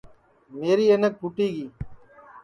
میری 0.59 0.85
اینک 0.91 1.13
پھُوٹی 1.19 1.47
گی 1.55 1.65